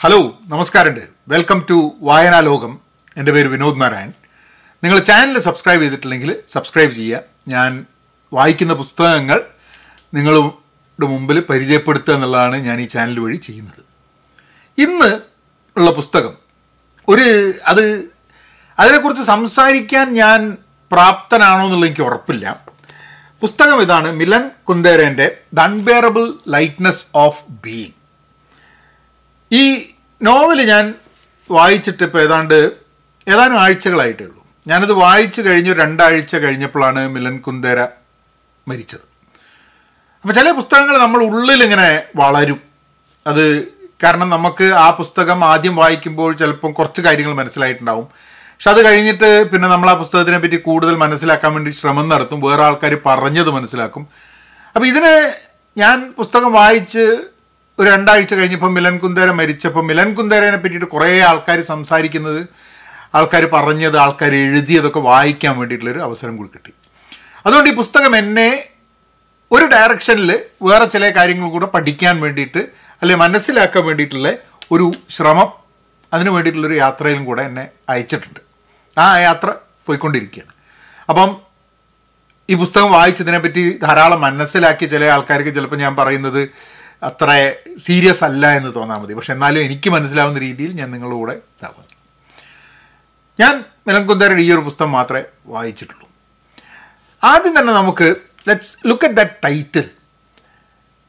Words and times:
Hello 0.00 0.38
നമസ്കാരമുണ്ട്. 0.48 1.00
Welcome 1.28 1.66
to 1.70 1.96
വായനാ 2.00 2.40
ലോകം. 2.40 2.78
എന്റെ 3.16 3.32
പേര് 3.32 3.48
വിനോദ് 3.48 3.80
നാരായൺ. 3.80 4.12
നിങ്ങൾ 4.84 4.98
ചാനൽ 4.98 5.38
സബ്സ്ക്രൈബ് 5.38 5.82
ചെയ്തിട്ടില്ലെങ്കിൽ 5.82 6.36
സബ്സ്ക്രൈബ് 6.48 6.92
ചെയ്യുക. 6.92 7.20
ഞാൻ 7.48 7.86
വായിക്കുന്ന 8.32 8.74
പുസ്തകങ്ങൾ 8.74 9.44
നിങ്ങളുടെ 10.14 11.06
മുമ്പിൽ 11.06 11.40
പരിചയപ്പെടുത്തുക 11.40 12.14
എന്നുള്ളതാണ് 12.14 12.56
ഞാൻ 12.56 12.80
ഈ 12.80 12.84
ചാനൽ 12.84 13.18
വഴി 13.20 13.36
ചെയ്യുന്നത്. 13.36 13.82
ഇന്ന് 14.78 15.20
ഉള്ള 15.76 15.90
പുസ്തകം 15.90 16.32
ഒരു 17.08 17.52
അത് 17.66 17.84
അതിനെക്കുറിച്ച് 18.78 19.22
സംസാരിക്കാൻ 19.22 20.14
ഞാൻ 20.14 20.56
പ്രാപ്തനാണോ 20.92 21.64
എന്നുള്ള 21.64 21.86
എനിക്ക് 21.86 22.02
ഉറപ്പില്ല. 22.02 22.64
പുസ്തകം 23.40 23.82
ഇതാണ് 23.82 24.12
Milan 24.12 24.50
കുന്തേരേന്റെ 24.68 25.38
the 25.54 25.60
unbearable 25.60 26.32
lightness 26.48 27.06
of 27.14 27.44
being 27.64 27.97
ഈ 29.52 29.62
നോവൽ 30.22 30.62
ഞാൻ 30.62 30.94
വായിച്ചിട്ട് 31.50 32.02
ഇപ്പോൾ 32.04 32.22
ഏതാണ്ട് 32.22 32.70
ഏതാനും 33.28 33.60
ആഴ്ചകളായിട്ടേ 33.60 34.24
ഉള്ളൂ 34.24 34.42
ഞാനത് 34.66 34.92
വായിച്ചു 34.92 35.42
കഴിഞ്ഞു 35.42 35.72
രണ്ടാഴ്ച 35.72 36.36
കഴിഞ്ഞപ്പോഴാണ് 36.36 37.08
മിലൻ 37.08 37.38
കുന്ദേര 37.38 37.86
മരിച്ചത്. 38.68 39.04
അപ്പോൾ 40.22 40.32
ചില 40.32 40.50
പുസ്തകങ്ങൾ 40.50 40.98
നമ്മൾ 40.98 41.22
ഉള്ളിലിങ്ങനെ 41.22 42.02
വളരും. 42.16 42.60
അത് 43.26 43.64
കാരണം 44.04 44.30
നമുക്ക് 44.30 44.64
ആ 44.64 44.90
പുസ്തകം 44.90 45.44
ആദ്യം 45.44 45.76
വായിക്കുമ്പോൾ 45.76 46.32
ചിലപ്പം 46.32 46.72
കുറച്ച് 46.72 47.00
കാര്യങ്ങൾ 47.00 47.34
മനസ്സിലായിട്ടുണ്ടാവും. 47.34 48.04
പക്ഷെ 48.04 48.70
അത് 48.70 48.84
കഴിഞ്ഞിട്ട് 48.84 49.50
പിന്നെ 49.50 49.68
നമ്മൾ 49.68 49.90
ആ 49.90 49.94
പുസ്തകത്തിനെ 49.94 50.38
പറ്റി 50.38 50.56
കൂടുതൽ 50.56 50.96
മനസ്സിലാക്കാൻ 50.96 51.54
വേണ്ടി 51.54 51.70
ശ്രമം 51.70 52.08
നടത്തും. 52.08 52.40
വേറെ 52.40 52.62
ആൾക്കാർ 52.62 53.00
പറഞ്ഞത് 53.06 53.50
മനസ്സിലാക്കും. 53.50 54.08
അപ്പോൾ 54.74 54.86
ഇതിന് 54.86 55.32
ഞാൻ 55.78 56.14
പുസ്തകം 56.18 56.52
വായിച്ച് 56.52 57.16
ഒരു 57.80 57.90
രണ്ടാഴ്ച 57.90 58.34
കഴിഞ്ഞപ്പോൾ 58.34 58.70
മിലൻ 58.70 58.98
കുന്ദേര 58.98 59.30
മരിച്ചപ്പോൾ 59.30 59.84
മിലൻ 59.84 60.14
കുന്ദേരനെ 60.14 60.56
പറ്റിയിട്ട് 60.56 60.86
കുറേ 60.86 61.20
ആൾക്കാർ 61.20 61.60
സംസാരിക്കുന്നത് 61.60 62.46
ആൾക്കാർ 63.14 63.44
പറഞ്ഞത് 63.52 63.98
ആൾക്കാർ 63.98 64.34
എഴുതിയതൊക്കെ 64.34 65.00
വായിക്കാൻ 65.00 65.58
വേണ്ടിയിട്ടുള്ളൊരു 65.58 65.98
അവസരം 65.98 66.36
കൂടി 66.36 66.50
കിട്ടി. 66.54 66.72
അതുകൊണ്ട് 67.46 67.70
ഈ 67.70 67.74
പുസ്തകം 67.74 68.16
എന്നെ 68.16 68.68
ഒരു 69.52 69.64
ഡയറക്ഷനിൽ 69.64 70.30
വേറെ 70.62 70.84
ചില 70.84 71.10
കാര്യങ്ങൾ 71.10 71.50
കൂടെ 71.50 71.66
പഠിക്കാൻ 71.66 72.20
വേണ്ടിയിട്ട് 72.20 72.58
അല്ലെങ്കിൽ 73.02 73.24
മനസ്സിലാക്കാൻ 73.24 73.84
വേണ്ടിയിട്ടുള്ള 73.84 74.32
ഒരു 74.72 74.92
ശ്രമം 75.10 75.48
അതിന് 76.12 76.30
വേണ്ടിയിട്ടുള്ളൊരു 76.30 76.74
യാത്രയിലും 76.74 77.24
കൂടെ 77.24 77.42
എന്നെ 77.42 77.68
അയച്ചിട്ടുണ്ട്. 77.88 78.40
ആ 78.98 79.18
യാത്ര 79.18 79.52
പോയിക്കൊണ്ടിരിക്കുകയാണ്. 79.86 80.52
അപ്പം 81.08 81.36
ഈ 82.48 82.54
പുസ്തകം 82.54 82.92
വായിച്ചതിനെപ്പറ്റി 82.92 83.78
ധാരാളം 83.82 84.20
മനസ്സിലാക്കി 84.20 84.86
ചില 84.86 85.04
ആൾക്കാർക്ക് 85.04 85.54
ചിലപ്പോൾ 85.54 85.76
ഞാൻ 85.76 85.96
പറയുന്നത് 85.96 86.48
അത്ര 87.02 87.54
സീരിയസ് 87.78 88.24
അല്ല 88.24 88.56
എന്ന് 88.56 88.74
തോന്നാൽ 88.74 88.98
മതി. 88.98 89.14
പക്ഷെ 89.14 89.32
എന്നാലും 89.32 89.60
എനിക്ക് 89.60 89.90
മനസ്സിലാവുന്ന 89.90 90.38
രീതിയിൽ 90.38 90.72
ഞാൻ 90.72 90.90
നിങ്ങളുടെ 90.90 91.18
കൂടെ 91.18 91.32
ഇതാവുന്നു 91.32 91.84
ഞാൻ 93.40 93.64
മിലംകുന്ദരുടെ 93.88 94.40
ഈ 94.40 94.52
ഒരു 94.52 94.60
പുസ്തകം 94.60 94.92
മാത്രമേ 94.92 95.22
വായിച്ചിട്ടുള്ളൂ. 95.46 96.08
ആദ്യം 97.24 97.58
തന്നെ 97.58 97.72
നമുക്ക് 97.72 98.14
let's 98.48 98.88
look 98.88 99.04
at 99.04 99.14
that 99.14 99.30
title 99.44 99.90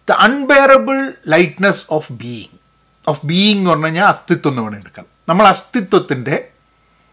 the 0.10 0.12
unbearable 0.12 1.14
lightness 1.28 1.86
of 1.90 2.14
being 2.14 2.58
of 3.08 3.26
being 3.26 3.60
എന്ന് 3.60 3.70
പറഞ്ഞു 3.70 3.86
കഴിഞ്ഞാൽ 3.86 4.06
അസ്തിത്വം 4.06 4.52
എന്ന് 4.52 4.62
വേണം 4.62 4.76
എടുക്കാം. 4.76 5.06
നമ്മൾ 5.30 5.48
അസ്തിത്വത്തിന്റെ 5.48 6.48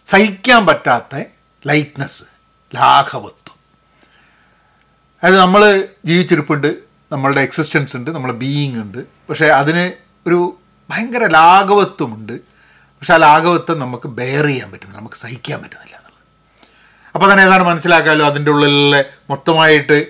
സഹിക്കാൻ 0.07 0.67
പറ്റാത്ത 0.67 1.25
ലൈറ്റ്നെസ് 1.67 2.25
ലാഘവത്വം. 2.75 3.57
അതായത് 5.23 5.41
നമ്മൾ 5.41 5.89
ജീവിച്ചിരിപ്പുണ്ട് 6.05 6.86
നമ്മളുടെ 7.17 7.41
എക്സിസ്റ്റൻസ് 7.41 7.97
ഉണ്ട് 7.97 8.11
നമ്മളെ 8.11 8.33
ബീയിങ് 8.33 8.81
ഉണ്ട്. 8.81 8.99
പക്ഷേ 9.29 9.47
അതിന് 9.47 9.93
ഒരു 10.29 10.57
ഭയങ്കര 10.91 11.27
ലാഘവത്വമുണ്ട്. 11.27 12.33
പക്ഷെ 12.73 13.15
ആ 13.15 13.17
ലാഘവത്വം 13.17 13.79
നമുക്ക് 13.79 14.09
ബെയർ 14.09 14.47
ചെയ്യാൻ 14.47 14.71
പറ്റുന്നില്ല 14.71 15.01
നമുക്ക് 15.01 15.17
സഹിക്കാൻ 15.17 15.63
പറ്റുന്നില്ല 15.63 15.97
എന്നുള്ളത്. 15.97 16.27
അപ്പോൾ 17.15 17.33
തന്നെ 17.33 17.45
ഏതാണ് 17.45 17.65
മനസ്സിലാക്കാമല്ലോ 17.65 18.27
അതിന്റെ 18.27 18.51
ഉള്ളിലെ 18.51 19.05
മൊത്തമായിട്ട്? 19.31 20.07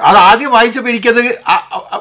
അത് 0.00 0.16
ആദ്യം 0.16 0.50
വായിച്ചപ്പോൾ 0.50 0.90
എനിക്കത് 0.90 1.38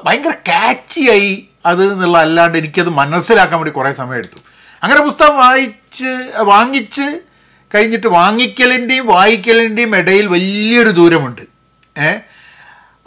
ഭയങ്കര 0.03 0.31
കാച്ചിയായി 0.47 1.49
അത് 1.65 1.93
എന്നുള്ള 1.93 2.17
അല്ലാണ്ട് 2.17 2.57
എനിക്കത് 2.57 2.89
മനസ്സിലാക്കാൻ 2.89 3.59
വേണ്ടി 3.59 3.71
കുറേ 3.71 3.91
സമയം 3.91 4.17
എടുത്തു. 4.17 4.39
അങ്ങനെ 4.83 5.01
പുസ്തകം 5.01 5.37
വായിച്ച് 5.37 6.31
വാങ്ങിച്ച് 6.37 7.21
കഴിഞ്ഞിട്ട് 7.75 8.07
വാങ്ങിക്കലിന്റെയും 8.07 9.07
വായിക്കലിന്റെയും 9.07 9.97
ഇടയിൽ 9.97 10.27
വലിയൊരു 10.27 10.89
ദൂരമുണ്ട്. 10.89 11.41
ഏ? 11.99 12.19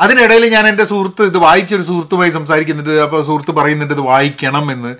അതിനിടയിൽ 0.00 0.46
ഞാൻ 0.46 0.68
എന്റെ 0.68 0.84
സുഹൃത്ത് 0.84 1.22
ഇത് 1.22 1.36
വായിച്ചൊരു 1.36 1.82
സുഹൃത്തുമായി 1.82 2.30
സംസാരിക്കുന്നുണ്ട് 2.30 2.90
അപ്പോൾ 2.90 3.22
സുഹൃത്ത് 3.22 3.50
പറയുന്നുണ്ട് 3.50 3.94
ഇത് 3.94 4.00
വായിക്കണം 4.00 4.72
എന്ന്. 4.72 4.96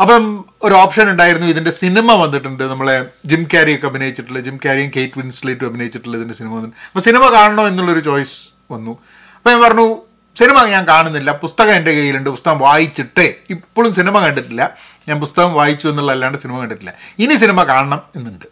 അപ്പം 0.00 0.44
ഒരു 0.62 0.74
ഓപ്ഷൻ 0.74 1.10
ഉണ്ടായിരുന്നു 1.10 1.46
ഇതിന്റെ 1.46 1.70
സിനിമ 1.70 2.12
വന്നിട്ടുണ്ട്. 2.12 2.64
നമ്മളെ 2.64 3.06
ജിം 3.26 3.44
ക്യാരി 3.44 3.74
ഒക്കെ 3.74 3.86
അഭിനയിച്ചിട്ടുള്ള 3.86 4.40
ജിം 4.40 4.56
ക്യാരിയും 4.56 4.90
കേറ്റ് 4.96 5.12
വിൻസ്ലേറ്റും 5.16 5.66
അഭിനയിച്ചിട്ടുള്ള 5.66 6.16
ഇതിന്റെ 6.16 6.34
സിനിമ 6.34 6.50
വന്നിട്ടുണ്ട്. 6.50 6.80
അപ്പോൾ 6.86 7.00
സിനിമ 7.00 7.34
കാണണോ 7.34 7.68
എന്നുള്ളൊരു 7.68 8.00
ചോയ്സ് 8.00 8.40
വന്നു. 8.70 8.90
അപ്പോൾ 9.36 9.50
ഞാൻ 9.50 9.62
പറഞ്ഞു 9.62 9.96
സിനിമ 10.38 10.64
ഞാൻ 10.64 10.88
കാണുന്നില്ല 10.88 11.32
പുസ്തകം 11.32 11.70
എന്റെ 11.70 11.90
കയ്യിലുണ്ട് 11.90 12.30
പുസ്തകം 12.30 12.58
വായിച്ചിട്ടേ. 12.58 13.34
ഇപ്പോഴും 13.50 13.94
സിനിമ 13.94 14.18
കണ്ടിട്ടില്ല. 14.18 14.76
ഞാൻ 15.08 15.20
പുസ്തകം 15.20 15.54
വായിച്ചു 15.54 15.88
എന്നുള്ളതല്ലാണ്ട് 15.88 16.38
സിനിമ 16.38 16.58
കണ്ടിട്ടില്ല. 16.58 16.94
ഇനി 17.18 17.34
സിനിമ 17.34 17.62
കാണണം 17.62 18.02
എന്നുണ്ട്. 18.16 18.46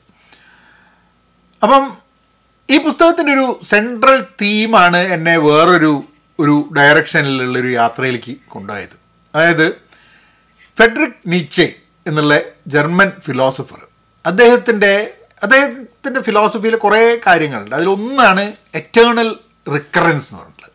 അപ്പം 1.63 2.02
ഈ 2.71 2.79
പുസ്തകത്തിന്റെ 2.79 3.33
ഒരു 3.33 3.59
സെൻട്രൽ 3.63 4.25
തീമാണ് 4.43 4.97
എന്നെ 4.97 5.37
വേറൊരു 5.37 6.05
ഒരു 6.39 6.69
ഡയറക്ഷനിലുള്ളൊരു 6.77 7.69
യാത്രയിലേക്ക് 7.69 8.37
കൊണ്ടുപോയത്. 8.49 8.97
അതായത് 9.35 9.71
ഫെഡറിക് 10.79 11.13
നീച്ചെ 11.27 11.75
എന്നുള്ള 12.07 12.41
ജർമ്മൻ 12.67 13.11
ഫിലോസഫർ 13.21 13.87
അദ്ദേഹത്തിന്റെ 14.27 15.15
അദ്ദേഹത്തിന്റെ 15.43 16.21
ഫിലോസഫിയിൽ 16.21 16.77
കുറേ 16.77 17.21
കാര്യങ്ങളുണ്ട്. 17.27 17.75
അതിലൊന്നാണ് 17.75 18.53
എറ്റേണൽ 18.75 19.37
റിക്കറൻസ് 19.75 20.33
എന്ന് 20.33 20.43
പറഞ്ഞിട്ടുള്ളത്. 20.43 20.73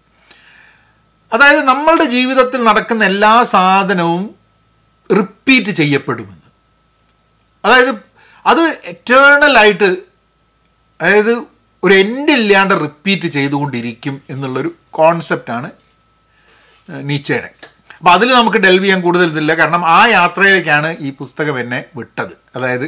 അതായത് 1.34 1.66
നമ്മളുടെ 1.66 2.06
ജീവിതത്തിൽ 2.06 2.64
നടക്കുന്ന 2.64 3.06
എല്ലാ 3.06 3.44
സാധനവും 3.44 4.36
റിപ്പീറ്റ് 5.18 5.69
ചെയ്യപ്പെടുമെന്ന്. 5.69 6.48
അതായത് 7.66 7.96
അത് 8.46 8.78
എറ്റേണലായിട്ട് 8.84 9.98
അതായത് 11.02 11.56
ഒരു 11.88 11.96
എൻഡ് 12.03 12.36
ഇല്ലാണ്ട് 12.40 12.74
റിപ്പീറ്റ് 12.86 13.28
ചെയ്തുകൊണ്ടിരിക്കും 13.38 14.16
എന്നുള്ളൊരു 14.36 14.72
കോൺസെപ്റ്റാണ് 15.00 15.70
നീച്ചയുടെ. 17.09 17.50
അപ്പോൾ 17.98 18.12
അതിൽ 18.16 18.30
നമുക്ക് 18.38 18.59
ഡെൽവ് 18.66 18.84
ചെയ്യാൻ 18.84 19.00
കൂടുതൽ 19.06 19.28
ഇതില്ല. 19.34 19.53
കാരണം 19.59 19.84
ആ 19.98 20.00
യാത്രയിലേക്കാണ് 20.18 20.90
ഈ 21.08 21.09
പുസ്തകം 21.20 21.56
എന്നെ 21.62 21.80
വിട്ടത്. 22.00 22.34
അതായത് 22.56 22.88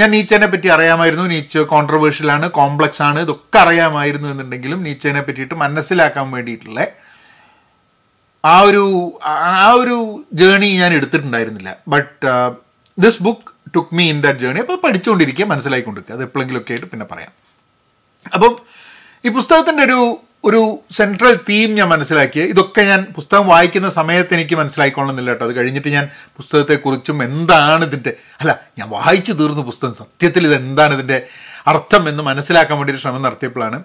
ഞാൻ 0.00 0.08
നീച്ചനെ 0.14 0.46
പറ്റി 0.50 0.68
അറിയാമായിരുന്നു. 0.74 1.24
നീച്ച 1.34 1.62
കോൺട്രവേഴ്ഷ്യലാണ് 1.72 2.46
കോംപ്ലക്സ് 2.58 3.02
ആണ് 3.06 3.18
ഇതൊക്കെ 3.26 3.58
അറിയാമായിരുന്നു 3.62 4.28
എന്നുണ്ടെങ്കിലും 4.32 4.80
നീച്ചനെ 4.86 5.22
പറ്റിയിട്ട് 5.28 5.56
മനസ്സിലാക്കാൻ 5.62 6.26
വേണ്ടിയിട്ടുള്ള 6.34 6.80
ആ 8.44 8.56
ഒരു 8.68 8.84
ആ 9.62 9.70
ഒരു 9.80 9.96
ജേണി 10.40 10.68
ഞാൻ 10.82 10.92
എടുത്തിട്ടുണ്ടായിരുന്നില്ല. 10.98 11.70
But 11.94 12.14
this 13.04 13.22
book 13.26 13.52
took 13.76 13.94
me 13.98 14.06
in 14.12 14.20
that 14.26 14.40
journey 14.44 14.60
അപ്പോൾ 14.64 14.78
പഠിച്ചുകൊണ്ടിരിക്കുക 14.86 15.46
മനസ്സിലായിക്കൊണ്ടിരിക്കുക. 15.54 16.16
അത് 16.18 16.24
എപ്പോഴെങ്കിലുമൊക്കെ 16.28 16.72
ആയിട്ട് 16.74 16.90
പിന്നെ 16.92 17.06
പറയാം. 17.14 17.32
അപ്പം 18.34 18.58
ഈ 19.24 19.28
പുസ്തകത്തിന്റെ 19.28 19.84
ഒരു 19.84 20.20
ഒരു 20.44 20.78
സെൻട്രൽ 20.92 21.36
തീം 21.48 21.74
ഞാൻ 21.74 21.88
മനസ്സിലാക്കിയത് 21.88 22.48
ഇതൊക്കെ 22.48 22.82
ഞാൻ 22.82 23.06
പുസ്തകം 23.16 23.46
വായിക്കുന്ന 23.46 23.88
സമയത്ത് 23.88 24.34
എനിക്ക് 24.34 24.54
മനസ്സിലായിക്കൊള്ളുന്നില്ല 24.54 25.30
കേട്ടോ. 25.30 25.46
അത് 25.46 25.56
കഴിഞ്ഞിട്ട് 25.56 25.88
ഞാൻ 25.88 26.08
പുസ്തകത്തെക്കുറിച്ചും 26.36 27.24
എന്താണ് 27.24 27.84
ഇതിന്റെ 27.84 28.16
അല്ല 28.40 28.60
ഞാൻ 28.78 28.88
വായിച്ചു 28.88 29.32
തീർന്ന 29.32 29.62
പുസ്തകം. 29.62 29.94
സത്യത്തിൽ 29.94 30.46
ഇത് 30.46 30.54
എന്താണ് 30.54 30.94
ഇതിന്റെ 30.94 31.26
അർത്ഥം 31.66 32.08
എന്ന് 32.08 32.22
മനസ്സിലാക്കാൻ 32.22 32.78
വേണ്ടി 32.78 32.92
ഒരു 32.92 33.00
ശ്രമം 33.00 33.22
നടത്തിയപ്പോഴാണ്. 33.22 33.84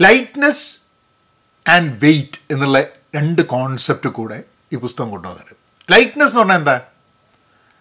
ലൈറ്റ്നെസ് 0.00 0.80
ആൻഡ് 1.68 1.98
വെയിറ്റ് 2.02 2.38
എന്നുള്ള 2.50 2.82
രണ്ട് 3.14 3.42
കോൺസെപ്റ്റ് 3.42 4.08
കൂടെ 4.08 4.42
ഈ 4.72 4.76
പുസ്തകം 4.76 5.10
കൊണ്ടുവന്നത്. 5.10 5.56
ലൈറ്റ്നെസ് 5.90 6.30
എന്ന് 6.30 6.40
പറഞ്ഞാൽ 6.40 6.56
എന്താ? 6.56 6.80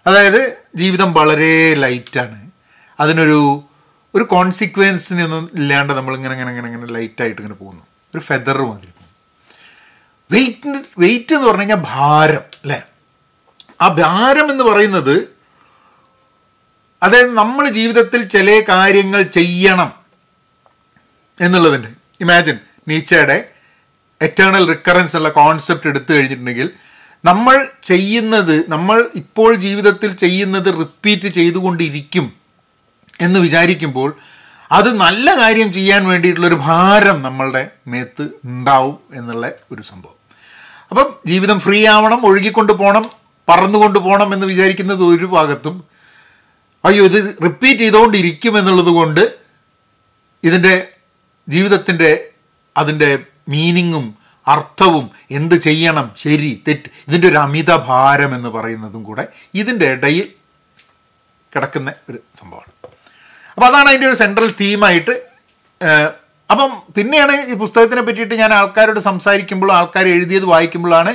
അതായത് 0.07 0.57
ജീവിതം 0.75 1.13
വളരെ 1.13 1.73
ലൈറ്റാണ് 1.73 2.51
അതിനൊരു 2.99 3.63
ഒരു 4.15 4.23
കോൺസിക്വൻസിനൊന്നും 4.23 5.49
ഇല്ലാണ്ട് 5.53 5.93
നമ്മളിങ്ങനെ 5.93 6.33
ഇങ്ങനെ 6.33 6.49
ഇങ്ങനെ 6.49 6.67
ഇങ്ങനെ 6.67 6.93
ലൈറ്റായിട്ട് 6.93 7.41
ഇങ്ങനെ 7.41 7.55
പോകുന്നു. 7.55 7.83
ഒരു 8.15 8.21
ഫെദർ 8.21 8.61
മാതിരി 8.61 8.91
വെയിറ്റ് 10.31 10.83
വെയിറ്റ് 10.97 11.35
എന്ന് 11.35 11.47
പറഞ്ഞു 11.47 11.61
കഴിഞ്ഞാൽ 11.61 11.83
ഭാരം 11.87 12.41
അല്ലേ? 12.63 12.81
ആ 13.81 13.87
ഭാരം 13.87 14.51
എന്ന് 14.51 14.63
പറയുന്നത് 14.63 15.27
അതായത് 17.03 17.31
നമ്മൾ 17.31 17.69
ജീവിതത്തിൽ 17.69 18.27
ചില 18.27 18.61
കാര്യങ്ങൾ 18.69 19.21
ചെയ്യണം 19.21 19.91
എന്നുള്ളതിന്റെ 21.41 21.89
ഇമാജിൻ 22.21 22.59
നീച്ചയുടെ 22.87 23.49
എറ്റേണൽ 24.21 24.67
റിക്കറൻസ് 24.67 25.17
ഉള്ള 25.17 25.29
കോൺസെപ്റ്റ് 25.29 25.87
എടുത്തു 25.87 26.13
കഴിഞ്ഞിട്ടുണ്ടെങ്കിൽ 26.13 26.71
നമ്മൾ 27.25 27.67
ചെയ്യുന്നത് 27.83 28.71
നമ്മൾ 28.71 29.09
ഇപ്പോൾ 29.15 29.55
ജീവിതത്തിൽ 29.55 30.13
ചെയ്യുന്നത് 30.13 30.79
റിപ്പീറ്റ് 30.79 31.27
ചെയ്തുകൊണ്ടിരിക്കും. 31.27 32.40
എന്ന് 33.21 33.39
വിചാരിക്കുമ്പോൾ 33.39 34.09
അത് 34.71 34.89
നല്ല 34.99 35.37
കാര്യം 35.37 35.73
ചെയ്യാൻ 35.73 36.07
വേണ്ടിയിട്ടുള്ളൊരു 36.07 36.55
ഭാരം 36.55 37.21
നമ്മളുടെ 37.21 37.69
മേത്ത് 37.87 38.23
ഉണ്ടാവും 38.45 38.97
എന്നുള്ള 39.13 39.51
ഒരു 39.71 39.81
സംഭവം. 39.81 40.17
അപ്പം 40.89 41.07
ജീവിതം 41.25 41.59
ഫ്രീ 41.59 41.79
ആവണം 41.87 42.25
ഒഴുകിക്കൊണ്ട് 42.25 42.73
പോകണം 42.73 43.05
പറന്നുകൊണ്ട് 43.49 43.99
പോകണം 43.99 44.33
എന്ന് 44.33 44.45
വിചാരിക്കുന്നത് 44.45 45.03
ഒരു 45.03 45.25
ഭാഗത്തും 45.25 45.75
അയ്യോ 46.85 47.05
ഇത് 47.05 47.19
റിപ്പീറ്റ് 47.43 47.79
ചെയ്തുകൊണ്ടിരിക്കും 47.79 48.57
എന്നുള്ളത് 48.57 48.89
കൊണ്ട് 48.89 49.23
ഇതിന്റെ 50.43 50.87
ജീവിതത്തിന്റെ 51.47 52.11
അതിന്റെ 52.77 53.09
മീനിങ്ങും 53.49 54.05
അർത്ഥവും 54.47 55.05
എന്ത് 55.31 55.55
ചെയ്യണം 55.55 56.07
ശരി 56.17 56.63
തെറ്റ് 56.67 56.89
ഇതിന്റെ 57.07 57.27
ഒരു 57.27 57.37
അമിത 57.37 57.71
ഭാരം 57.75 58.35
എന്ന് 58.35 58.49
പറയുന്നതും 58.49 59.03
കൂടെ 59.03 59.27
ഇതിന്റെ 59.53 59.85
ഇടയിൽ 59.85 60.27
കിടക്കുന്ന 61.55 61.93
ഒരു 62.09 62.19
സംഭവമാണ്. 62.35 62.70
അപ്പോൾ 63.53 63.67
അതാണ് 63.69 63.87
അതിന്റെ 63.91 64.07
ഒരു 64.11 64.17
സെൻട്രൽ 64.23 64.49
തീമായിട്ട് 64.61 65.13
അപ്പം 66.51 66.71
പിന്നെയാണ് 66.95 67.35
ഈ 67.51 67.53
പുസ്തകത്തിനെ 67.63 68.01
പറ്റിയിട്ട് 68.07 68.35
ഞാൻ 68.43 68.51
ആൾക്കാരോട് 68.53 68.99
സംസാരിക്കുമ്പോഴും 69.09 69.73
ആൾക്കാർ 69.79 70.05
എഴുതിയത് 70.15 70.47
വായിക്കുമ്പോഴാണ് 70.53 71.11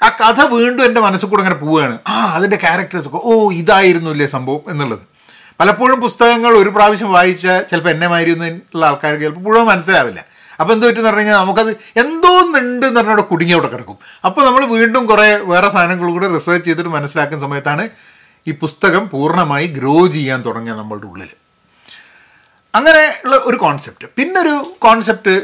ആ 0.00 0.08
കഥ 0.22 0.40
വീണ്ടും 0.54 0.82
എന്റെ 0.84 1.00
മനസ്സിൽ 1.06 1.28
കൂടെ 1.28 1.42
അങ്ങനെ 1.42 1.58
പോവുകയാണ്. 1.60 1.94
ആ 2.12 2.14
അതിന്റെ 2.36 2.58
ക്യാരക്ടേഴ്സൊക്കെ 2.64 3.20
ഓ 3.24 3.34
ഇതായിരുന്നു 3.60 4.10
ഇല്ലേ 4.14 4.26
സംഭവം 4.36 4.62
എന്നുള്ളത്. 4.72 5.04
പലപ്പോഴും 5.60 5.98
പുസ്തകങ്ങൾ 6.00 6.52
ഒരു 6.62 6.70
പ്രാവശ്യം 6.76 7.10
വായിച്ചാൽ 7.16 7.60
ചിലപ്പോൾ 7.70 7.92
എന്നെ 7.94 8.08
മാതിരിയുള്ള 8.12 8.82
ആൾക്കാർക്ക് 8.90 9.22
ചിലപ്പോൾ 9.24 9.44
മുഴുവൻ 9.46 9.66
മനസ്സിലാവില്ല. 9.72 10.20
അപ്പോൾ 10.60 10.72
എന്ത് 10.74 10.84
പറ്റുമെന്ന് 10.86 11.10
പറഞ്ഞു 11.10 11.22
കഴിഞ്ഞാൽ 11.22 11.38
നമുക്കത് 11.42 11.70
എന്തോന്നുണ്ട് 12.02 12.84
എന്ന് 12.86 13.00
പറഞ്ഞാൽ 13.00 13.26
കുടുങ്ങി 13.30 13.54
അവിടെ 13.56 13.68
കിടക്കും. 13.72 13.96
അപ്പോൾ 14.26 14.42
നമ്മൾ 14.48 14.62
വീണ്ടും 14.74 15.02
കുറേ 15.10 15.26
വേറെ 15.52 15.68
സാധനങ്ങൾ 15.76 16.06
കൂടെ 16.16 16.28
റിസർച്ച് 16.36 16.66
ചെയ്തിട്ട് 16.68 16.92
മനസ്സിലാക്കുന്ന 16.98 17.42
സമയത്താണ് 17.46 17.86
ഈ 18.46 18.52
പുസ്തകം 18.62 19.04
പൂർണമായി 19.14 19.66
ഗ്രോ 19.78 19.96
ചെയ്യാൻ 20.16 20.40
തുടങ്ങിയ 20.46 20.74
നമ്മളുടെ 20.82 21.06
ഉള്ളിൽ 21.12 21.32
അങ്ങനെ 22.76 23.02
ഉള്ള 23.24 23.36
ഒരു 23.48 23.56
കോൺസെപ്റ്റ് 23.64 24.06
പിന്നൊരു 24.18 24.54
കോൺസെപ്റ്റ് 24.84 25.34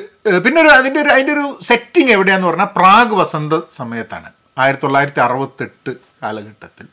പിന്നൊരു 0.45 0.71
അതിന്റെ 0.79 0.99
ഒരു 1.03 1.11
അതിന്റെ 1.15 1.33
ഒരു 1.37 1.45
സെറ്റിംഗ് 1.69 2.13
എവിടെയാന്ന് 2.17 2.47
പറഞ്ഞാൽ 2.49 2.71
പ്രാഗ് 2.79 3.15
വസന്ത 3.21 3.55
സമയത്താണ്. 3.79 4.29
ആയിരത്തി 4.63 4.85
തൊള്ളായിരത്തി 4.85 5.21
അറുപത്തെട്ട് 5.27 5.93
കാലഘട്ടത്തിൽ 6.23 6.87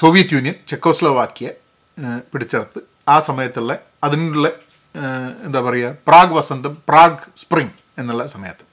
സോവിയറ്റ് 0.00 0.34
യൂണിയൻ 0.36 0.56
ചെക്കോസ്ലോവാക്കിയ 0.70 1.48
പിടിച്ചെടുത്ത് 2.32 2.80
ആ 3.14 3.16
സമയത്തുള്ള 3.28 3.72
അതിനുള്ള 4.06 4.46
എന്താ 5.46 5.60
പറയുക 5.66 5.90
പ്രാഗ് 6.08 6.34
വസന്തം 6.38 6.74
പ്രാഗ് 6.90 7.26
സ്പ്രിംഗ് 7.42 7.74
എന്നുള്ള 8.00 8.22
സമയത്ത്. 8.34 8.64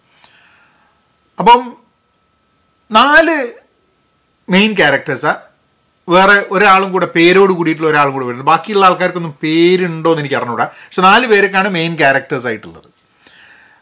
അപ്പം 1.38 1.62
നാല് 2.92 3.38
മെയിൻ 4.48 4.72
ക്യാരക്ടേഴ്സാണ് 4.80 5.42
വേറെ 6.10 6.46
ഒരാളും 6.52 6.92
കൂടെ 6.92 7.06
പേരോട് 7.06 7.54
കൂടിയിട്ടുള്ള 7.54 7.90
ഒരാളും 7.90 8.14
കൂടെ 8.14 8.26
വരുന്നത് 8.26 8.48
ബാക്കിയുള്ള 8.48 8.86
ആൾക്കാർക്കൊന്നും 8.86 9.36
പേരുണ്ടോ 9.44 10.10
എന്ന് 10.10 10.22
എനിക്ക് 10.22 10.36
അറിഞ്ഞൂടാ. 10.36 10.66
പക്ഷെ 10.66 11.02
നാല് 11.02 11.28
പേരൊക്കെയാണ് 11.28 11.70
മെയിൻ 11.70 11.96
ക്യാരക്ടേഴ്സ് 11.96 12.48
ആയിട്ടുള്ളത്. 12.48 12.84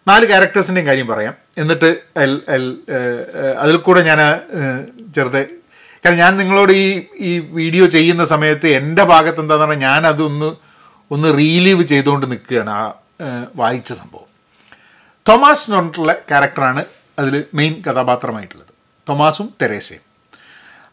നാല് 0.07 0.27
ക്യാരക്ടേഴ്സിന്റെയും 0.27 0.88
കാര്യം 0.88 1.07
പറയാം. 1.07 1.33
എന്നിട്ട് 1.57 2.01
എൽ- 2.18 2.51
എൽ- 2.51 2.92
അതിൽ 3.57 3.77
കൂടെ 3.77 4.01
ഞാൻ 4.01 4.18
ചെറുതെ 5.16 5.45
കാരണം 6.06 6.18
ഞാൻ 6.18 6.38
നിങ്ങളോട് 6.38 6.72
ഈ 6.72 7.06
ഈ 7.18 7.39
വീഡിയോ 7.39 7.86
ചെയ്യുന്ന 7.86 8.25
സമയത്ത് 8.25 8.68
എന്റെ 8.68 9.04
ഭാഗത്ത് 9.04 9.39
എന്താണെന്ന് 9.39 9.68
പറഞ്ഞാൽ 9.68 9.89
ഞാനതൊന്ന് 9.89 10.56
ഒന്ന് 11.12 11.38
റീലീവ് 11.38 11.83
ചെയ്തുകൊണ്ട് 11.83 12.31
നിൽക്കുകയാണ് 12.31 12.69
ആ 12.69 12.94
വായിച്ച 13.56 13.94
സംഭവം. 13.94 14.25
തോമാസ് 15.30 15.66
എന്ന് 15.66 15.75
പറഞ്ഞിട്ടുള്ള 15.75 16.13
ക്യാരക്ടറാണ് 16.13 16.86
അതിൽ 17.19 17.44
മെയിൻ 17.54 17.81
കഥാപാത്രമായിട്ടുള്ളത്. 17.81 18.68
തോമാസും 19.10 19.50
തെരേസയും. 19.62 20.04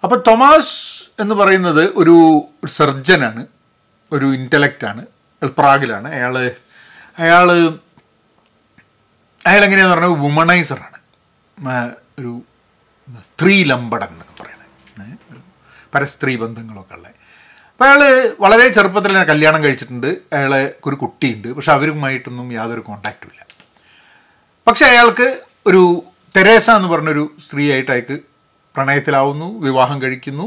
അപ്പോൾ 0.05 0.23
തൊമാസ് 0.27 0.77
എന്ന് 1.21 1.35
പറയുന്നത് 1.35 1.91
ഒരു 1.97 2.17
സർജനാണ് 2.67 3.47
ഒരു 4.13 4.25
ഇന്റലക്റ്റാണ് 4.25 5.07
പ്രാഗിലാണ്. 5.59 6.15
അയാൾ 6.15 6.39
അയാൾ 7.19 7.53
അയാൾ 9.47 9.65
എങ്ങനെയാന്ന് 9.65 9.95
പറഞ്ഞാൽ 9.95 10.11
വുമണൈസറാണ് 10.11 10.99
ഒരു 12.19 12.43
സ്ത്രീ 13.27 13.65
ലമ്പടൻ 13.65 14.07
എന്നൊക്കെ 14.07 14.43
പറയുന്നത് 14.43 15.43
പരസ്ത്രീ 15.95 16.37
ബന്ധങ്ങളൊക്കെ 16.37 16.95
ഉള്ളത് 16.95 17.13
അപ്പോൾ 17.73 17.85
അയാൾ 17.85 18.33
വളരെ 18.41 18.69
ചെറുപ്പത്തിൽ 18.69 19.11
തന്നെ 19.11 19.25
കല്യാണം 19.25 19.65
കഴിച്ചിട്ടുണ്ട്. 19.65 20.07
അയാളെ 20.07 20.75
ഒരു 20.87 20.95
കുട്ടിയുണ്ട്. 20.95 21.49
പക്ഷെ 21.49 21.73
അവരുമായിട്ടൊന്നും 21.73 22.53
യാതൊരു 22.53 22.81
കോണ്ടാക്റ്റും 22.81 23.31
ഇല്ല. 23.31 23.47
പക്ഷെ 24.67 24.87
അയാൾക്ക് 24.87 25.41
ഒരു 25.67 26.03
തെരേസ 26.37 26.71
എന്ന് 26.71 26.89
പറഞ്ഞൊരു 26.89 27.35
സ്ത്രീയായിട്ട് 27.47 27.91
അയാൾക്ക് 27.91 28.32
പ്രണയത്തിലാവുന്നു 28.77 29.61
വിവാഹം 29.67 30.03
കഴിക്കുന്നു. 30.03 30.47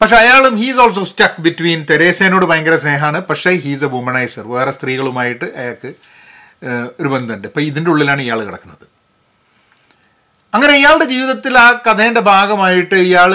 പക്ഷെ 0.00 0.16
അയാളും 0.16 0.56
ഹീസ് 0.56 0.78
ഓൾസോ 0.78 1.04
സ്റ്റക്ക് 1.04 1.40
ബിറ്റ്വീൻ 1.40 1.86
തെരേസേനോട് 1.90 2.44
ഭയങ്കര 2.44 2.76
സ്നേഹമാണ്. 2.76 3.18
പക്ഷേ 3.30 3.50
ഹീസ് 3.64 3.84
എ 3.84 3.86
വുമണൈസർ 3.86 4.44
വേറെ 4.48 4.70
സ്ത്രീകളുമായിട്ട് 4.70 5.44
അയാൾക്ക് 5.44 5.92
ഒരു 7.00 7.08
ബന്ധമുണ്ട്. 7.08 7.46
ഇപ്പം 7.48 7.62
ഇതിന്റെ 7.62 7.90
ഉള്ളിലാണ് 7.90 8.20
ഇയാൾ 8.20 8.44
കിടക്കുന്നത്. 8.44 8.84
അങ്ങനെ 10.54 10.74
ഇയാളുടെ 10.76 11.04
ജീവിതത്തിൽ 11.04 11.58
ആ 11.58 11.82
കഥേന്റെ 11.86 12.20
ഭാഗമായിട്ട് 12.20 12.94
ഇയാൾ 12.94 13.32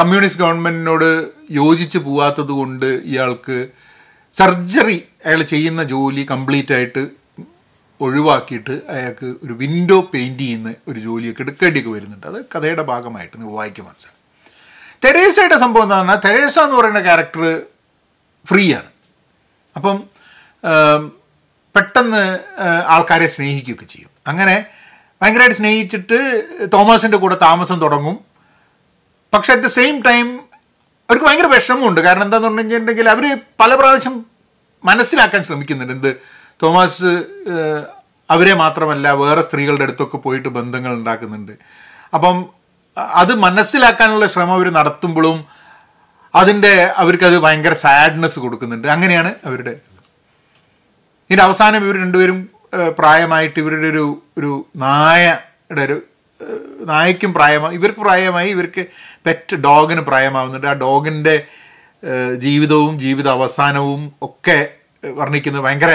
കമ്മ്യൂണിസ്റ്റ് 0.00 0.42
ഗവൺമെന്റിനോട് 0.42 1.08
യോജിച്ച് 1.50 1.98
പോവാത്തത് 1.98 2.52
കൊണ്ട് 2.58 2.86
ഇയാൾക്ക് 2.86 3.68
സർജറി 4.34 4.98
അയാൾ 5.26 5.42
ചെയ്യുന്ന 5.42 5.82
ജോലി 5.82 6.26
കംപ്ലീറ്റ് 6.30 6.72
ആയിട്ട് 6.72 7.21
ഒഴിവാക്കിയിട്ട് 8.06 8.74
അയാൾക്ക് 8.88 9.28
ഒരു 9.44 9.52
വിൻഡോ 9.52 9.98
പെയിന്റ് 10.14 10.42
ചെയ്യുന്ന 10.42 10.74
ഒരു 10.88 10.98
ജോലിയൊക്കെ 11.00 11.42
എടുക്കേണ്ടിയൊക്കെ 11.42 11.90
വരുന്നുണ്ട്. 11.90 12.26
അത് 12.26 12.38
കഥയുടെ 12.54 12.82
ഭാഗമായിട്ട് 12.82 13.36
നിങ്ങൾ 13.40 13.54
വായിക്കും 13.54 13.84
മനസ്സിലാവും. 13.84 14.18
തെരേസയുടെ 15.04 15.56
സംഭവം 15.56 15.82
എന്താ 15.82 15.98
പറഞ്ഞാൽ 15.98 16.18
തെരേസ 16.24 16.58
എന്ന് 16.58 16.76
പറയുന്ന 16.76 17.00
ക്യാരക്ടർ 17.00 17.44
ഫ്രീ 18.46 18.64
ആണ്. 18.74 18.90
അപ്പം 19.76 19.96
പെട്ടെന്ന് 21.76 22.22
ആൾക്കാരെ 22.86 23.26
സ്നേഹിക്കുകയൊക്കെ 23.26 23.84
ചെയ്യും. 23.84 24.10
അങ്ങനെ 24.26 24.66
ഭയങ്കരമായിട്ട് 25.22 25.56
സ്നേഹിച്ചിട്ട് 25.56 26.18
തോമസിന്റെ 26.72 27.18
കൂടെ 27.18 27.36
താമസം 27.42 27.78
തുടങ്ങും. 27.80 28.18
പക്ഷെ 29.34 29.52
അറ്റ് 29.52 29.64
ദ 29.64 29.66
സെയിം 29.66 30.02
ടൈം 30.02 30.26
അവർക്ക് 31.08 31.26
ഭയങ്കര 31.26 31.46
വിഷമമുണ്ട്. 31.46 32.00
കാരണം 32.00 32.22
എന്താണെന്ന് 32.22 32.48
പറഞ്ഞു 32.48 32.60
കഴിഞ്ഞിട്ടുണ്ടെങ്കിൽ 32.60 33.08
അവർ 33.08 33.24
പല 33.60 33.74
പ്രാവശ്യം 33.74 34.14
മനസ്സിലാക്കാൻ 34.84 35.42
ശ്രമിക്കുന്നുണ്ട്. 35.44 35.92
എന്ത് 35.92 36.10
തോമസ് 36.62 37.12
അവരെ 38.30 38.54
മാത്രമല്ല 38.54 39.06
വേറെ 39.22 39.42
സ്ത്രീകളുടെ 39.46 39.84
അടുത്തൊക്കെ 39.86 40.18
പോയിട്ട് 40.24 40.50
ബന്ധങ്ങൾ 40.58 40.92
ഉണ്ടാക്കുന്നുണ്ട്. 40.98 41.54
അപ്പം 42.14 42.36
അത് 43.20 43.32
മനസ്സിലാക്കാനുള്ള 43.44 44.26
ശ്രമം 44.26 44.54
അവർ 44.58 44.68
നടത്തുമ്പോഴും 44.78 45.38
അതിന്റെ 46.34 46.72
അവർക്കത് 47.02 47.36
ഭയങ്കര 47.44 47.74
സാഡ്നെസ് 47.84 48.38
കൊടുക്കുന്നുണ്ട്. 48.38 48.86
അങ്ങനെയാണ് 48.88 49.30
അവരുടെ 49.48 49.74
ഇതിന്റെ 51.26 51.44
അവസാനം 51.48 51.84
ഇവർ 51.86 51.96
രണ്ടുപേരും 51.96 52.38
പ്രായമായിട്ട് 52.98 53.58
ഇവരുടെ 53.60 53.88
ഒരു 53.88 54.04
ഒരു 54.38 54.50
നായയുടെ 54.84 55.82
ഒരു 55.84 55.96
നായയ്ക്കും 56.90 57.30
പ്രായമായി 57.34 57.74
ഇവർക്ക് 57.78 58.00
പ്രായമായി 58.00 58.48
ഇവർക്ക് 58.48 58.82
പെറ്റ് 59.26 59.56
ഡോഗിന് 59.56 60.00
പ്രായമാവുന്നുണ്ട്. 60.00 60.66
ആ 60.66 60.72
ഡോഗിന്റെ 60.84 61.36
ജീവിതവും 62.44 62.94
ജീവിത 62.98 63.28
അവസാനവും 63.28 64.02
ഒക്കെ 64.22 64.58
വർണിക്കുന്നത് 65.04 65.64
ഭയങ്കര 65.64 65.92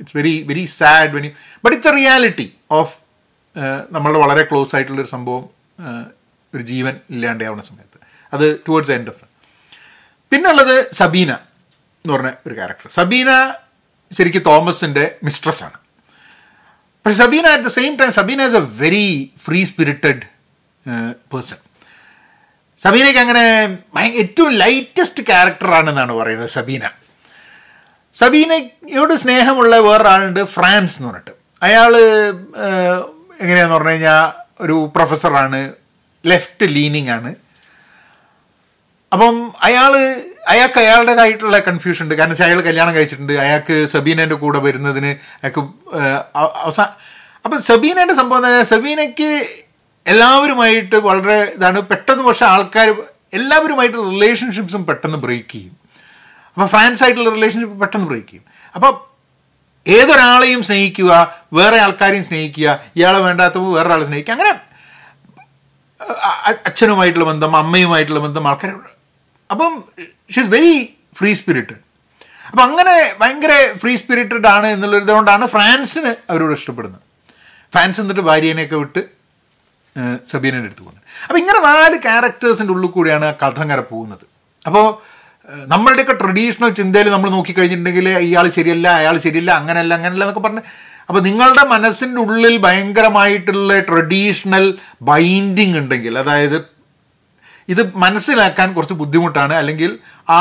it's 0.00 0.16
very 0.16 0.34
very 0.42 0.64
sad 0.78 1.12
വെനി 1.16 1.30
but 1.64 1.74
it's 1.76 1.90
a 1.92 1.94
reality 1.98 2.46
of 2.70 2.94
നമ്മളുടെ 3.92 4.18
വളരെ 4.18 4.42
ക്ലോസ് 4.42 4.76
ആയിട്ടുള്ളൊരു 4.76 5.08
സംഭവം 5.08 5.44
ഒരു 6.54 6.62
ജീവൻ 6.62 6.94
ഇല്ലാണ്ടാവുന്ന 7.10 7.62
സമയത്ത്. 7.62 7.98
അത് 8.32 8.46
ടുവേർഡ്സ് 8.68 8.92
എൻഡ് 8.92 9.08
ഓഫ് 9.08 9.24
പിന്നുള്ളത് 10.32 10.76
സബീന 10.92 11.32
എന്ന് 12.04 12.12
പറഞ്ഞ 12.14 12.30
ഒരു 12.46 12.54
ക്യാരക്ടർ 12.54 12.90
സബീന 12.90 13.30
ശരിക്കും 14.12 14.42
തോമസിന്റെ 14.42 15.04
മിസ്ട്രസ്സാണ് 15.24 15.78
പക്ഷെ 17.04 17.16
Sabina 17.24 17.46
at 17.46 17.64
the 17.64 17.72
same 17.78 17.92
time 18.00 18.10
Sabina 18.10 18.40
is 18.48 18.56
a 18.56 18.64
very 18.82 19.06
free 19.44 19.64
spirited 19.64 20.22
person 21.32 21.58
സബീനയ്ക്ക് 22.80 23.20
അങ്ങനെ 23.20 23.44
ഏറ്റവും 24.22 24.50
ലൈറ്റസ്റ്റ് 24.62 25.22
ക്യാരക്ടറാണെന്നാണ് 25.26 26.12
പറയുന്നത് 26.12 26.50
സബീന. 26.50 26.84
സബീനയോട് 28.20 29.14
സ്നേഹമുള്ള 29.22 29.74
വേറൊരാളുണ്ട് 29.86 30.42
ഫ്രാൻസ് 30.54 30.94
എന്ന് 30.98 31.08
പറഞ്ഞിട്ട്. 31.08 31.32
അയാൾ 31.66 31.92
എങ്ങനെയാന്ന് 33.42 33.74
പറഞ്ഞു 33.74 33.94
കഴിഞ്ഞാൽ 33.94 34.22
ഒരു 34.64 34.76
പ്രൊഫസറാണ് 34.94 35.60
ലെഫ്റ്റ് 36.24 36.66
ലീനിങ് 36.76 37.10
ആണ്. 37.16 37.30
അപ്പം 39.12 39.34
അയാൾ 39.68 39.92
അയാൾക്ക് 40.52 40.78
അയാളുടേതായിട്ടുള്ള 40.84 41.58
കൺഫ്യൂഷൻ 41.68 42.02
ഉണ്ട്. 42.04 42.14
കാരണം 42.14 42.34
വെച്ചാൽ 42.34 42.48
അയാൾ 42.48 42.60
കല്യാണം 42.68 42.92
കഴിച്ചിട്ടുണ്ട് 42.96 43.32
അയാൾക്ക് 43.44 43.76
സബീനേന്റെ 43.94 44.36
കൂടെ 44.42 44.58
വരുന്നതിന് 44.66 45.10
അയാൾക്ക് 45.40 45.62
അവസാന 46.64 46.88
അപ്പം 47.44 47.58
സബീനേന്റെ 47.70 48.14
സംഭവം 48.20 48.46
എന്താ 48.46 48.62
സബീനയ്ക്ക് 48.74 49.30
എല്ലാവരുമായിട്ട് 50.06 50.96
വളരെ 51.08 51.38
ഇതാണ് 51.56 51.80
പെട്ടെന്ന് 51.90 52.24
പക്ഷേ 52.28 52.46
ആൾക്കാർ 52.54 52.88
എല്ലാവരുമായിട്ട് 53.38 53.98
റിലേഷൻഷിപ്സും 54.10 54.82
പെട്ടെന്ന് 54.86 55.18
ബ്രേക്ക് 55.24 55.52
ചെയ്യും. 55.52 55.74
അപ്പോൾ 56.56 56.68
ഫ്രാൻസ് 56.74 57.02
ആയിട്ടുള്ള 57.04 57.30
റിലേഷൻഷിപ്പ് 57.30 57.80
പെട്ടെന്ന് 57.80 58.06
ബ്രേക്ക് 58.10 58.28
ചെയ്യും. 58.28 58.44
അപ്പോൾ 58.76 58.92
ഏതൊരാളെയും 59.86 60.62
സ്നേഹിക്കുക 60.68 61.12
വേറെ 61.52 61.76
ആൾക്കാരെയും 61.80 62.24
സ്നേഹിക്കുക 62.24 62.68
ഇയാളെ 62.96 63.18
വേണ്ടാത്തപ്പോൾ 63.26 63.72
വേറൊരാളെ 63.76 64.04
സ്നേഹിക്കുക 64.04 64.34
അങ്ങനെ 64.36 64.52
അച്ഛനുമായിട്ടുള്ള 66.68 67.26
ബന്ധം 67.26 67.56
അമ്മയുമായിട്ടുള്ള 67.56 68.20
ബന്ധം 68.20 68.48
ആൾക്കാരുണ്ട്. 68.48 68.90
അപ്പം 69.50 69.84
ഷീസ് 70.34 70.50
വെരി 70.54 70.96
ഫ്രീ 71.18 71.34
സ്പിരിറ്റഡ് 71.34 71.80
അപ്പം 72.50 72.62
അങ്ങനെ 72.64 72.94
ഭയങ്കര 73.20 73.52
ഫ്രീ 73.82 73.96
സ്പിരിറ്റഡ് 73.96 74.46
ആണ് 74.46 74.66
എന്നുള്ളതുകൊണ്ടാണ് 74.66 75.46
ഫ്രാൻസിന് 75.46 76.14
അവരോട് 76.30 76.52
ഇഷ്ടപ്പെടുന്നത്. 76.52 77.02
ഫാൻസ് 77.74 78.00
എന്നിട്ട് 78.00 78.20
ഭാര്യേനെയൊക്കെ 78.20 78.76
വിട്ട് 78.76 79.02
സബീനെ 80.32 80.58
എടുത്തു 80.58 80.82
പോകുന്നത്. 80.82 81.02
അപ്പോൾ 81.24 81.38
ഇങ്ങനെ 81.38 81.60
നാല് 81.60 81.96
ക്യാരക്ടേഴ്സിന്റെ 82.06 82.72
ഉള്ളിൽ 82.72 82.90
കൂടിയാണ് 82.96 83.24
ആ 83.24 83.34
കഥ 83.42 83.80
പോകുന്നത്. 83.92 84.24
അപ്പോൾ 84.66 85.15
നമ്മളുടെയൊക്കെ 85.66 86.12
ട്രഡീഷണൽ 86.12 86.70
ചിന്തയിൽ 86.70 87.10
നമ്മൾ 87.10 87.30
നോക്കിക്കഴിഞ്ഞിട്ടുണ്ടെങ്കിൽ 87.30 88.08
ഇയാൾ 88.08 88.48
ശരിയല്ല 88.48 88.88
അയാൾ 88.88 89.16
ശരിയല്ല 89.16 89.50
അങ്ങനെയല്ല 89.50 89.94
അങ്ങനെയല്ല 89.94 90.24
എന്നൊക്കെ 90.24 90.40
പറഞ്ഞ് 90.40 90.60
അപ്പോൾ 91.08 91.20
നിങ്ങളുടെ 91.20 91.64
മനസ്സിന്റെ 91.64 92.20
ഉള്ളിൽ 92.20 92.56
ഭയങ്കരമായിട്ടുള്ള 92.56 93.78
ട്രഡീഷണൽ 93.78 94.78
ബൈൻഡിങ് 95.02 95.78
ഉണ്ടെങ്കിൽ 95.78 96.18
അതായത് 96.18 96.64
ഇത് 97.68 97.96
മനസ്സിലാക്കാൻ 97.96 98.72
കുറച്ച് 98.72 98.94
ബുദ്ധിമുട്ടാണ്. 98.94 99.54
അല്ലെങ്കിൽ 99.54 99.98
ആ 100.28 100.40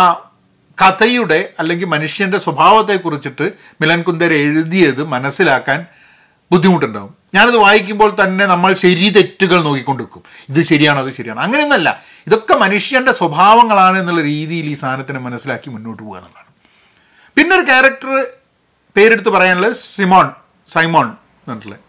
കഥയുടെ 0.81 1.49
അല്ലെങ്കിൽ 1.59 1.85
മനുഷ്യന്റെ 1.85 2.37
സ്വഭാവത്തെക്കുറിച്ചിട്ട് 2.37 3.51
മിലൻ 3.81 4.01
കുന്ദർ 4.01 4.33
എഴുതിയത് 4.33 5.03
മനസ്സിലാക്കാൻ 5.03 5.85
ബുദ്ധിമുട്ടുണ്ടാവും. 6.51 7.24
ഞാനത് 7.35 7.57
വായിക്കുമ്പോൾ 7.65 8.11
തന്നെ 8.21 8.45
നമ്മൾ 8.53 8.71
ശരി 8.83 9.07
തെറ്റുകൾ 9.17 9.59
നോക്കിക്കൊണ്ടിരിക്കും. 9.67 10.23
ഇത് 10.51 10.61
ശരിയാണോ 10.71 10.99
അത് 11.03 11.11
ശരിയാണോ? 11.17 11.39
അങ്ങനെയൊന്നല്ല. 11.45 11.89
ഇതൊക്കെ 12.27 12.55
മനുഷ്യന്റെ 12.63 13.13
സ്വഭാവങ്ങളാണ് 13.19 13.97
എന്നുള്ള 14.01 14.21
രീതിയിൽ 14.31 14.67
ഈ 14.73 14.75
സാധനത്തിനെ 14.83 15.19
മനസ്സിലാക്കി 15.27 15.69
മുന്നോട്ട് 15.75 16.01
പോകുക 16.03 16.17
എന്നുള്ളതാണ്. 16.19 16.49
പിന്നെ 17.37 17.53
ഒരു 17.57 17.65
ക്യാരക്ടർ 17.71 18.11
പേരെടുത്ത് 18.95 19.31
പറയാനുള്ളത് 19.35 19.75
സിമോൺ 19.95 20.27
സൈമോൺ 20.73 21.07
എന്നിട്ടുള്ളത് 21.47 21.81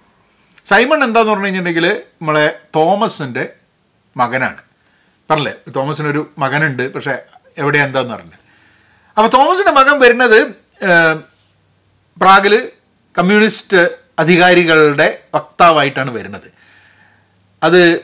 സൈമൺ 0.71 0.99
എന്താന്ന് 1.05 1.31
പറഞ്ഞു 1.31 1.47
കഴിഞ്ഞിട്ടുണ്ടെങ്കിൽ 1.47 1.87
നമ്മളെ 2.21 2.47
തോമസിന്റെ 2.77 3.45
മകനാണ്. 4.17 4.61
പറഞ്ഞില്ലേ? 5.31 5.55
തോമസിനൊരു 5.77 6.23
മകനുണ്ട് 6.39 6.83
പക്ഷേ 6.95 7.15
എവിടെ 7.59 7.79
എന്താന്ന് 7.79 8.13
പറഞ്ഞത് 8.15 8.41
അപ്പോൾ 9.17 9.31
തോമസിന്റെ 9.37 9.73
മകൻ 9.73 9.95
വരുന്നത് 10.01 10.39
പ്രാഗിൽ 12.21 12.55
കമ്മ്യൂണിസ്റ്റ് 13.19 13.81
അധികാരികളുടെ 14.19 15.19
വക്താവായിട്ടാണ് 15.35 16.11
വരുന്നത്. 16.11 16.49
അത് 17.63 18.01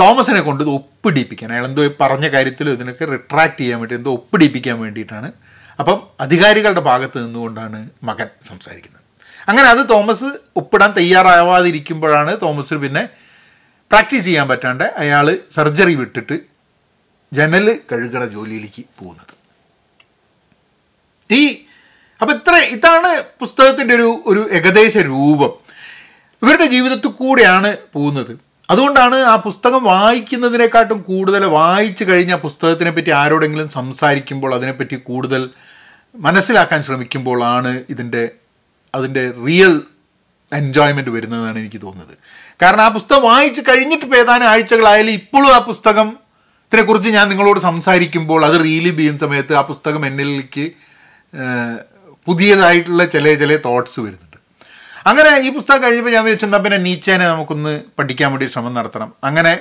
തോമസിനെ 0.00 0.40
കൊണ്ട് 0.40 0.64
ഇത് 0.64 0.70
ഒപ്പിടിപ്പിക്കാൻ 0.70 1.52
അയാൾ 1.52 1.64
എന്തോ 1.64 1.90
പറഞ്ഞ 2.00 2.28
കാര്യത്തിൽ 2.28 2.70
ഇതിനൊക്കെ 2.70 3.04
റിട്രാക്ട് 3.04 3.60
ചെയ്യാൻ 3.60 3.80
വേണ്ടി 3.80 3.94
എന്തോ 3.94 4.12
ഒപ്പിടിപ്പിക്കാൻ 4.12 4.80
വേണ്ടിയിട്ടാണ്. 4.80 5.32
അപ്പം 5.80 6.06
അധികാരികളുടെ 6.20 6.80
ഭാഗത്ത് 6.80 7.18
നിന്നുകൊണ്ടാണ് 7.24 7.90
മകൻ 8.02 8.28
സംസാരിക്കുന്നത്. 8.48 9.02
അങ്ങനെ 9.48 9.68
അത് 9.68 9.88
തോമസ് 9.88 10.24
ഒപ്പിടാൻ 10.56 10.92
തയ്യാറാവാതിരിക്കുമ്പോഴാണ് 10.92 12.36
തോമസിന് 12.42 12.78
പിന്നെ 12.78 13.08
പ്രാക്ടീസ് 13.90 14.24
ചെയ്യാൻ 14.24 14.48
പറ്റാണ്ട് 14.48 14.84
അയാൾ 14.84 15.38
സർജറി 15.50 15.94
വിട്ടിട്ട് 15.94 16.38
ജനൽ 17.32 17.80
കഴുകണ 17.92 18.24
ജോലിയിലേക്ക് 18.24 18.84
പോകുന്നത്. 18.98 19.34
ഈ 21.30 21.67
അപ്പം 22.20 22.34
ഇത്ര 22.34 22.56
ഇതാണ് 22.56 23.22
പുസ്തകത്തിന്റെ 23.40 23.94
ഒരു 23.94 24.22
ഒരു 24.26 24.48
ഏകദേശ 24.52 24.96
രൂപം. 24.96 25.50
ഇവരുടെ 26.42 26.66
ജീവിതത്തിൽ 26.66 27.08
കൂടെയാണ് 27.08 27.76
പോകുന്നത്. 27.94 28.38
അതുകൊണ്ടാണ് 28.70 29.16
ആ 29.16 29.36
പുസ്തകം 29.36 29.84
വായിക്കുന്നതിനെക്കാട്ടും 29.84 31.02
കൂടുതൽ 31.02 31.44
വായിച്ചു 31.44 32.04
കഴിഞ്ഞ 32.04 32.34
പുസ്തകത്തിനെ 32.34 32.90
പറ്റി 32.90 33.10
ആരോടെങ്കിലും 33.10 33.68
സംസാരിക്കുമ്പോൾ 33.68 34.54
അതിനെപ്പറ്റി 34.54 34.94
കൂടുതൽ 34.94 35.50
മനസ്സിലാക്കാൻ 36.16 36.82
ശ്രമിക്കുമ്പോഴാണ് 36.82 37.82
ഇതിന്റെ 37.90 38.28
അതിന്റെ 38.94 39.30
റിയൽ 39.46 39.82
എൻജോയ്മെന്റ് 40.52 41.10
വരുന്നതെന്നാണ് 41.10 41.58
എനിക്ക് 41.58 41.82
തോന്നുന്നത്. 41.82 42.18
കാരണം 42.62 42.82
ആ 42.82 42.88
പുസ്തകം 42.88 43.22
വായിച്ച് 43.22 43.60
കഴിഞ്ഞിട്ട് 43.60 44.16
ഏതാനും 44.16 44.48
ആഴ്ചകളായാലും 44.48 45.12
ഇപ്പോഴും 45.12 45.54
ആ 45.54 45.58
പുസ്തകം 45.58 46.16
ഇതിനെക്കുറിച്ച് 46.72 47.10
ഞാൻ 47.10 47.28
നിങ്ങളോട് 47.28 47.60
സംസാരിക്കുമ്പോൾ 47.60 48.44
അത് 48.44 48.64
റീലി 48.64 48.96
ചെയ്യുന്ന 48.96 49.18
സമയത്ത് 49.18 49.54
ആ 49.54 49.60
പുസ്തകം 49.60 50.06
എന്നിലേക്ക് 50.06 50.70
പുതിയതായിട്ടുള്ള 52.28 53.04
ചില 53.04 53.34
ചില 53.34 53.56
തോട്ട്സ് 53.56 54.00
വരുന്നുണ്ട്. 54.00 54.38
അങ്ങനെ 55.06 55.30
ഈ 55.38 55.50
പുസ്തകം 55.52 55.82
കഴിയുമ്പോൾ 55.82 56.12
ഞാൻ 56.12 56.24
വിചാരിച്ചു 56.24 56.46
എന്നാൽ 56.46 56.58
പിന്നെ 56.58 56.78
നീച്ചേനെ 56.78 57.28
നമുക്കൊന്ന് 57.28 57.80
പഠിക്കാൻ 57.98 58.32
വേണ്ടി 58.32 58.46
ശ്രമം 58.46 58.74
നടത്തണം. 58.74 59.12
അങ്ങനെ 59.24 59.52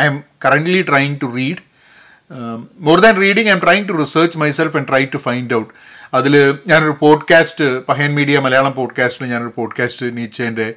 I'm 0.06 0.22
currently 0.44 0.82
trying 0.82 1.16
to 1.22 1.26
read 1.36 1.62
more 2.80 3.00
than 3.00 3.14
reading 3.20 3.48
I'm 3.52 3.58
trying 3.58 3.88
to 3.88 3.92
research 3.92 4.38
myself 4.38 4.76
and 4.76 4.88
try 4.88 5.04
to 5.04 5.16
find 5.16 5.54
out 5.54 5.72
അതിൽ 6.14 6.34
ഞാനൊരു 6.66 6.94
പോഡ്കാസ്റ്റ് 7.00 7.84
പഹയൻ 7.84 8.14
മീഡിയ 8.14 8.38
മലയാളം 8.38 8.72
പോഡ്കാസ്റ്റിൽ 8.72 9.26
ഞാനൊരു 9.26 9.52
പോഡ്കാസ്റ്റ് 9.56 10.16
നീച്ചേന്റെ 10.16 10.74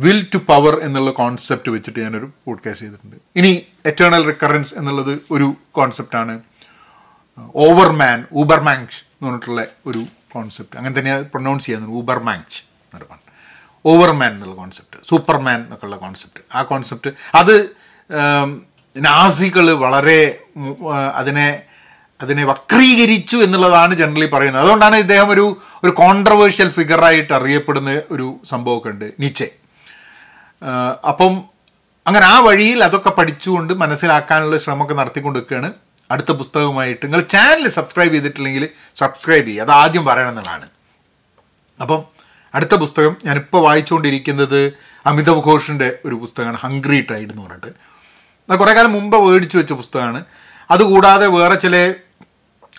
വിൽ 0.00 0.26
ടു 0.34 0.38
പവർ 0.38 0.80
എന്നുള്ള 0.82 1.10
കോൺസെപ്റ്റ് 1.10 1.70
വെച്ചിട്ട് 1.70 2.00
ഞാനൊരു 2.00 2.28
പോഡ്കാസ്റ്റ് 2.44 2.86
ചെയ്തിട്ടുണ്ട്. 2.86 3.16
ഇനി 3.36 3.62
എറ്റേണൽ 3.86 4.24
റിക്കറൻസ് 4.24 4.74
എന്നുള്ളത് 4.74 5.18
ഒരു 5.30 5.54
കോൺസെപ്റ്റാണ് 5.70 6.40
ഓവർമാൻ 7.54 8.24
ഊബർമാങ്ഷ് 8.32 9.00
എന്ന് 9.08 9.26
പറഞ്ഞിട്ടുള്ള 9.26 9.66
ഒരു 9.86 10.02
കോൺസെപ്റ്റ് 10.36 10.76
അങ്ങനെ 10.80 10.94
തന്നെ 10.98 11.14
പ്രൊനൗൺസ് 11.34 11.66
ചെയ്യുന്നത്. 11.66 11.92
എന്നൊരു 12.88 13.06
പറഞ്ഞത് 13.10 13.32
ഓവർമാൻ 13.90 14.30
എന്നുള്ള 14.34 14.54
കോൺസെപ്റ്റ് 14.54 14.98
സൂപ്പർമാൻ 15.08 15.58
എന്നൊക്കെയുള്ള 15.64 15.96
കോൺസെപ്റ്റ് 15.96 16.42
ആ 16.56 16.62
കോൺസെപ്റ്റ് 16.62 17.10
അത് 17.34 17.54
നാസികൾ 18.96 19.66
വളരെ 19.84 20.20
അതിനെ 21.14 21.48
അതിനെ 22.22 22.44
വക്രീകരിച്ചു 22.44 23.36
എന്നുള്ളതാണ് 23.36 23.94
ജനറലി 23.94 24.28
പറയുന്നത്. 24.34 24.62
അതുകൊണ്ടാണ് 24.62 24.96
ഇദ്ദേഹം 24.96 25.28
ഒരു 25.30 25.44
ഒരു 25.84 25.92
കോൺട്രവേഴ്ഷ്യൽ 26.02 26.68
ഫിഗറായിട്ട് 26.70 27.32
അറിയപ്പെടുന്ന 27.32 27.90
ഒരു 28.10 28.26
സംഭവമൊക്കെ 28.50 28.88
ഉണ്ട്. 28.88 29.08
നിച്ചെ 29.20 29.48
അപ്പം 31.10 31.32
അങ്ങനെ 32.06 32.24
ആ 32.26 32.36
വഴിയിൽ 32.38 32.80
അതൊക്കെ 32.84 33.10
പഠിച്ചുകൊണ്ട് 33.10 33.72
മനസ്സിലാക്കാനുള്ള 33.82 34.58
ശ്രമമൊക്കെ 34.64 34.94
നടത്തിക്കൊണ്ടിരിക്കുകയാണ്. 34.94 35.70
അടുത്ത 36.10 36.32
പുസ്തകവുമായിട്ട് 36.32 37.06
നിങ്ങൾ 37.06 37.20
ചാനൽ 37.20 37.68
സബ്സ്ക്രൈബ് 37.68 38.14
ചെയ്തിട്ടില്ലെങ്കിൽ 38.14 38.68
സബ്സ്ക്രൈബ് 38.94 39.46
ചെയ്യുക. 39.46 39.62
അത് 39.62 39.70
ആദ്യം 39.70 40.04
പറയണം 40.04 40.28
എന്നുള്ളതാണ്. 40.28 40.68
അപ്പം 41.80 42.04
അടുത്ത 42.54 42.74
പുസ്തകം 42.74 43.16
ഞാനിപ്പോൾ 43.24 43.62
വായിച്ചുകൊണ്ടിരിക്കുന്നത് 43.62 44.72
അമിതാഭ് 45.06 45.46
ഘോഷിന്റെ 45.46 45.98
ഒരു 46.04 46.14
പുസ്തകമാണ് 46.14 46.56
ഹംഗ്രി 46.56 47.00
ട്രൈഡ് 47.00 47.30
എന്ന് 47.30 47.42
പറഞ്ഞിട്ട്. 47.42 47.66
അത് 48.50 48.58
കുറേ 48.58 48.74
കാലം 48.74 48.92
മുമ്പ് 48.92 49.18
മേടിച്ചു 49.18 49.58
വെച്ച 49.58 49.72
പുസ്തകമാണ്. 49.72 50.24
അതുകൂടാതെ 50.70 51.26
വേറെ 51.26 51.54
ചില 51.54 51.94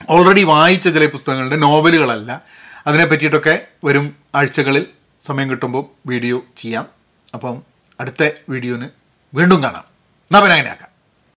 ഓൾറെഡി 0.09 0.43
വായിച്ച 0.43 0.87
ചില 0.87 1.05
പുസ്തകങ്ങളുടെ 1.05 1.55
നോവലുകളല്ല. 1.55 2.41
അതിനെ 2.87 3.05
പറ്റിയിട്ടൊക്കെ 3.05 3.67
വരും 3.83 4.15
ആഴ്ചകളിൽ 4.35 4.85
സമയം 5.25 5.51
കിട്ടുമ്പോൾ 5.51 6.09
വീഡിയോ 6.09 6.41
ചെയ്യാം. 6.57 6.85
അപ്പം 7.33 7.63
അടുത്ത 7.99 8.29
വീഡിയോന് 8.49 8.89
വീണ്ടും 9.33 9.63
കാണാം. 9.63 9.83
എന്നാൽ 10.31 10.41
പിന്നെ 10.41 10.86